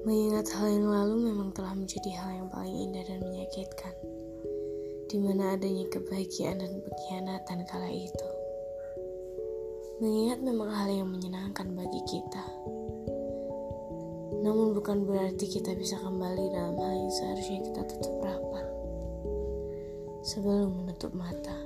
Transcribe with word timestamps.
Mengingat 0.00 0.48
hal 0.56 0.72
yang 0.72 0.88
lalu 0.88 1.28
memang 1.28 1.52
telah 1.52 1.76
menjadi 1.76 2.08
hal 2.16 2.30
yang 2.40 2.48
paling 2.48 2.72
indah 2.72 3.04
dan 3.04 3.20
menyakitkan, 3.20 3.92
di 5.12 5.20
mana 5.20 5.52
adanya 5.52 5.84
kebahagiaan 5.92 6.56
dan 6.64 6.72
pengkhianatan 6.80 7.58
kala 7.68 7.92
itu. 7.92 8.28
Mengingat 10.00 10.40
memang 10.40 10.72
hal 10.72 10.88
yang 10.88 11.08
menyenangkan 11.12 11.76
bagi 11.76 12.00
kita, 12.08 12.44
namun 14.40 14.72
bukan 14.72 15.04
berarti 15.04 15.44
kita 15.44 15.76
bisa 15.76 16.00
kembali 16.00 16.48
dalam 16.48 16.80
hal 16.80 16.92
yang 16.96 17.12
seharusnya 17.12 17.60
kita 17.60 17.80
tutup 17.92 18.16
rapat 18.24 18.66
sebelum 20.24 20.80
menutup 20.80 21.12
mata. 21.12 21.56